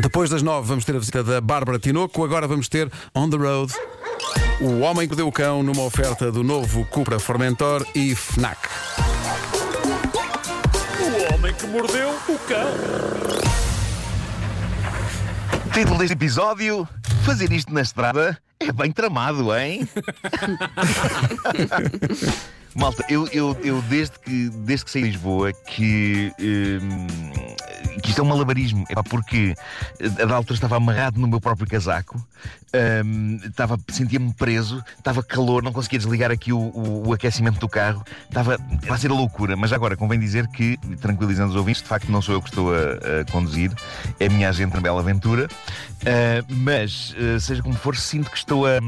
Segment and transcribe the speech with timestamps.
[0.00, 3.36] Depois das nove vamos ter a visita da Bárbara Tinoco, agora vamos ter On the
[3.36, 3.74] Road.
[4.62, 8.58] O Homem que Deu o Cão numa oferta do novo Cupra Formentor e FNAC.
[10.98, 12.72] O homem que mordeu o cão.
[15.74, 16.88] Título deste episódio:
[17.26, 19.86] Fazer isto na estrada é bem tramado, hein?
[22.74, 26.32] Malta, eu, eu, eu desde, que, desde que saí de Lisboa que.
[26.40, 27.06] hum,
[28.00, 29.54] que isto é um malabarismo, Epá, porque
[30.20, 32.24] a da altura estava amarrado no meu próprio casaco,
[33.04, 37.68] hum, estava, sentia-me preso, estava calor, não conseguia desligar aqui o, o- o aquecimento do
[37.68, 39.56] carro, estava a ser a loucura.
[39.56, 42.72] Mas agora convém dizer que, tranquilizando os ouvintes, de facto não sou eu que estou
[42.74, 43.70] a, a conduzir,
[44.18, 45.48] é a minha agente na Bela Aventura.
[46.02, 48.78] Uh, mas, uh, seja como for, sinto que estou a,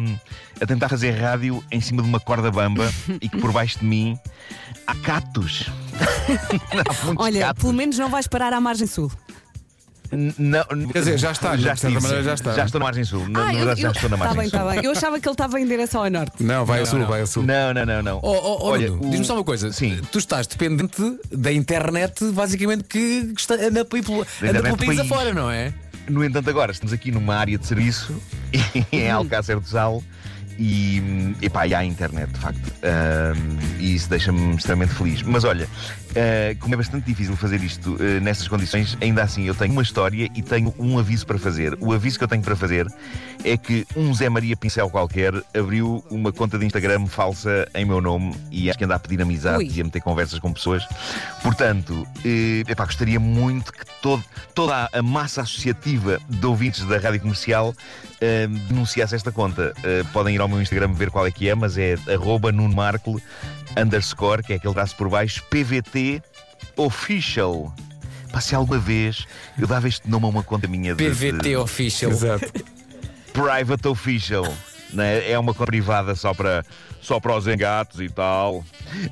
[0.61, 3.85] a tentar fazer rádio em cima de uma corda bamba e que por baixo de
[3.85, 4.19] mim
[4.87, 5.71] há catos.
[7.17, 9.11] Olha, pelo menos não vais parar à margem sul.
[10.39, 10.63] Não,
[10.93, 12.23] Quer dizer, já está, já maneira sim.
[12.23, 12.53] já está.
[12.53, 13.29] Já estou na margem sul.
[13.29, 14.59] Na, na eu- verdade, já eu- estou na Tá margem bem, sul.
[14.61, 14.85] tá bem.
[14.85, 16.43] Eu achava que ele estava em direção ao norte.
[16.45, 17.07] Não, vai a sul, não.
[17.09, 17.43] vai a sul.
[17.43, 18.21] Não, não, não, não.
[18.23, 19.73] Oh, oh, oh, Olha, o- diz-me só uma coisa.
[19.73, 20.01] Sim.
[20.13, 25.01] Tu estás dependente da internet, basicamente, que está, anda, pelo- anda pelo país país.
[25.01, 25.75] afora, não é?
[26.09, 28.15] No entanto, agora estamos aqui numa área de serviço
[28.93, 30.01] em Alcácer do Sal
[30.59, 32.73] e, epá, e há internet, de facto.
[32.83, 35.23] Ahm, e isso deixa-me extremamente feliz.
[35.23, 35.69] Mas olha,
[36.17, 39.83] ah, como é bastante difícil fazer isto ah, nestas condições, ainda assim eu tenho uma
[39.83, 41.77] história e tenho um aviso para fazer.
[41.81, 42.87] O aviso que eu tenho para fazer
[43.45, 48.01] é que um Zé Maria Pincel qualquer abriu uma conta de Instagram falsa em meu
[48.01, 49.71] nome e acho que anda a pedir amizade Ui.
[49.75, 50.85] e a meter conversas com pessoas.
[51.43, 57.21] Portanto, eh, epá, gostaria muito que todo- toda a massa associativa de ouvintes da rádio
[57.21, 57.75] comercial
[58.21, 59.75] eh, denunciasse esta conta.
[60.13, 62.75] Podem ir ao meu Instagram ver qual é que é, mas é arroba Nuno
[63.77, 66.04] underscore, que é aquele traço por baixo, PVT
[66.77, 67.75] Official.
[68.33, 69.27] Pá, se alguma vez
[69.59, 72.11] eu dava este nome a uma conta minha de, PVT de Official.
[72.11, 72.53] Exato.
[73.33, 74.45] Private Official.
[74.95, 75.31] Né?
[75.31, 76.65] É uma conta privada só para,
[77.01, 78.65] só para os engatos e tal.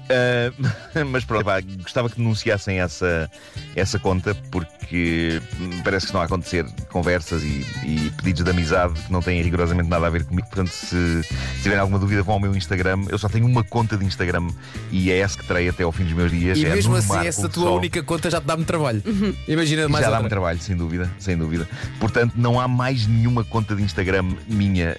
[0.08, 3.30] Ah, mas pronto, pá, gostava que denunciassem essa,
[3.74, 5.40] essa conta porque
[5.84, 9.88] parece que estão a acontecer conversas e, e pedidos de amizade que não têm rigorosamente
[9.88, 10.46] nada a ver comigo.
[10.48, 13.04] Portanto, se, se tiverem alguma dúvida, vão ao meu Instagram.
[13.08, 14.48] Eu só tenho uma conta de Instagram
[14.90, 16.58] e é essa que terei até ao fim dos meus dias.
[16.58, 19.02] E é mesmo assim, Marco, essa tua única conta já te dá-me trabalho.
[19.48, 21.68] Imagina mais Já dá-me trabalho, sem dúvida, sem dúvida.
[21.98, 24.96] Portanto, não há mais nenhuma conta de Instagram minha.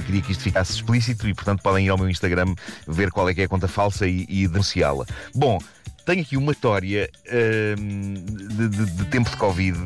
[0.00, 2.54] Queria que isto ficasse explícito e, portanto, podem ir ao meu Instagram
[2.86, 5.04] ver qual é que é a conta falsa e, e denunciá-la.
[5.34, 5.58] Bom,
[6.06, 8.14] tenho aqui uma história ahm,
[8.56, 9.78] de, de- de tempo de Covid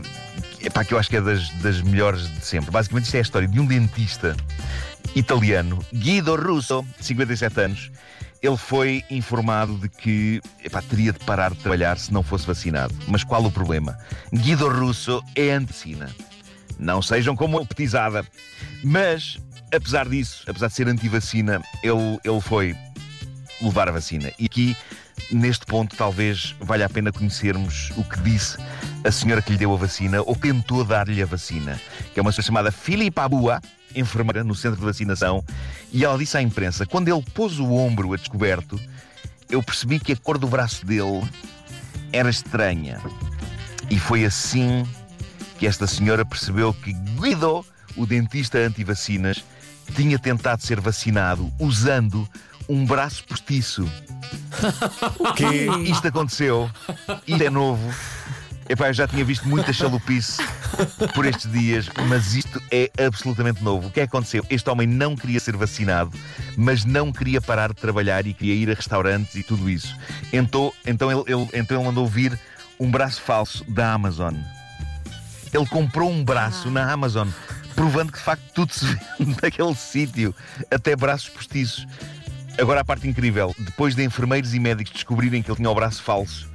[0.60, 2.70] epá, que eu acho que é das, das melhores de sempre.
[2.70, 4.36] Basicamente, isto é a história de um dentista
[5.14, 7.90] italiano, Guido Russo, 57 anos.
[8.40, 12.94] Ele foi informado de que epá, teria de parar de trabalhar se não fosse vacinado.
[13.08, 13.98] Mas qual o problema?
[14.32, 16.08] Guido Russo é anti-vacina.
[16.78, 18.24] Não sejam como eu, petizada.
[18.84, 19.38] Mas,
[19.74, 22.76] apesar disso, apesar de ser anti-vacina, ele, ele foi
[23.60, 24.32] levar a vacina.
[24.38, 24.76] E aqui,
[25.30, 28.56] neste ponto, talvez valha a pena conhecermos o que disse
[29.04, 31.80] a senhora que lhe deu a vacina, ou tentou dar-lhe a vacina,
[32.12, 33.60] que é uma senhora chamada Filipa Abua,
[33.94, 35.44] enfermeira no centro de vacinação,
[35.92, 38.78] e ela disse à imprensa: quando ele pôs o ombro a descoberto,
[39.50, 41.26] eu percebi que a cor do braço dele
[42.12, 43.00] era estranha.
[43.90, 44.86] E foi assim
[45.58, 47.64] que esta senhora percebeu que Guido,
[47.96, 49.42] o dentista anti-vacinas,
[49.94, 52.28] tinha tentado ser vacinado usando
[52.68, 53.88] um braço postiço.
[55.18, 55.66] O quê?
[55.90, 56.70] Isto aconteceu,
[57.26, 57.94] isto é novo.
[58.68, 60.42] Epá, eu já tinha visto muita chalupice
[61.14, 63.88] por estes dias, mas isto é absolutamente novo.
[63.88, 64.44] O que é que aconteceu?
[64.50, 66.12] Este homem não queria ser vacinado,
[66.56, 69.96] mas não queria parar de trabalhar e queria ir a restaurantes e tudo isso.
[70.30, 72.38] Então, então, ele, ele- então ele mandou vir
[72.78, 74.34] um braço falso da Amazon.
[75.54, 77.28] Ele comprou um braço na Amazon,
[77.78, 80.34] provando que de facto tudo se vende naquele sítio,
[80.68, 81.86] até braços postiços.
[82.60, 86.02] Agora a parte incrível, depois de enfermeiros e médicos descobrirem que ele tinha o braço
[86.02, 86.50] falso,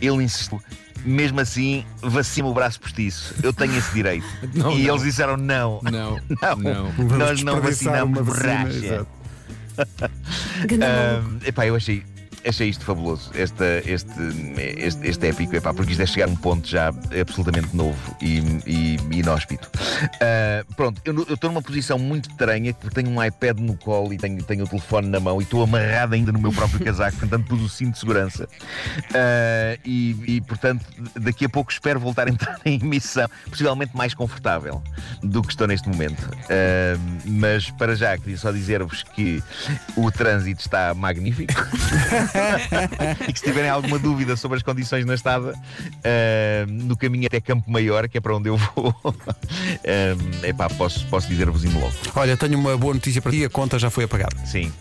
[0.00, 0.60] ele insistiu.
[1.04, 3.34] Mesmo assim, vacina o braço postiço.
[3.40, 4.26] Eu tenho esse direito.
[4.52, 4.94] Não, e não.
[4.94, 5.80] eles disseram não.
[5.82, 7.18] Não, Não, não.
[7.18, 9.06] Nós não vacinamos borracha.
[9.78, 12.02] Ah, epá, eu achei,
[12.46, 14.12] achei isto fabuloso, esta, este,
[14.76, 16.88] este, este épico, epá, porque isto é chegar a um ponto já
[17.20, 19.70] absolutamente novo e, e, e inóspito.
[20.20, 24.18] Ah, pronto, eu estou numa posição muito estranha, porque tenho um iPad no colo e
[24.18, 27.46] tenho, tenho o telefone na mão e estou amarrado ainda no meu próprio casaco, portanto
[27.46, 28.48] pus o cinto de segurança.
[29.14, 30.84] Ah, e, e, portanto,
[31.18, 34.82] daqui a pouco espero voltar a entrar em emissão, possivelmente mais confortável
[35.22, 36.30] do que estou neste momento.
[36.50, 39.42] Ah, mas para já, queria só dizer-vos que
[39.96, 41.54] o trânsito está magnífico.
[43.28, 45.54] e que se tiverem alguma dúvida sobre as condições na estrada,
[46.04, 48.94] ah, no caminho até Campo Maior, que é para onde eu vou,
[49.82, 50.14] é
[50.48, 51.92] epá, posso, posso dizer-vos indo logo.
[52.16, 54.36] Olha, tenho uma boa notícia para ti: a conta já foi apagada.
[54.46, 54.72] Sim.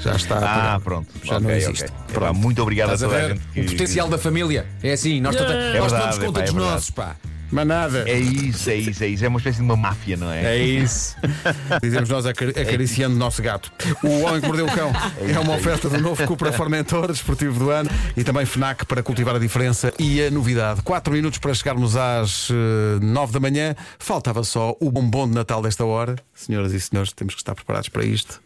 [0.00, 0.80] Já está Ah, apagada.
[0.80, 1.08] pronto.
[1.24, 1.84] Já Ok, não existe.
[1.84, 2.34] Epá, Pronto.
[2.38, 3.34] muito obrigado a Estás a toda a ver?
[3.36, 3.60] gente que.
[3.60, 4.66] O potencial da família.
[4.82, 6.72] É assim, nós, nós verdade, tomamos epá, conta é dos verdade.
[6.74, 7.16] nossos, pá.
[7.50, 8.04] Mas nada.
[8.08, 9.24] É isso, é isso, é isso.
[9.24, 10.56] É uma espécie de uma máfia, não é?
[10.56, 11.16] É isso.
[11.82, 13.72] Dizemos nós acari- acariciando o nosso gato.
[14.02, 17.70] O Homem que Mordeu o Cão é uma oferta do novo Cupra Formentor, desportivo do
[17.70, 20.82] ano, e também FNAC para cultivar a diferença e a novidade.
[20.82, 22.54] Quatro minutos para chegarmos às eh,
[23.00, 23.74] nove da manhã.
[23.98, 26.16] Faltava só o bombom de Natal desta hora.
[26.34, 28.40] Senhoras e senhores, temos que estar preparados para isto.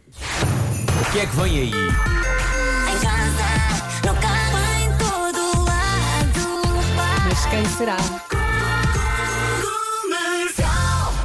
[1.01, 1.69] O que é que vem aí?
[1.69, 7.27] Em casa, no carro, em todo lado.
[7.29, 7.97] Mas quem será?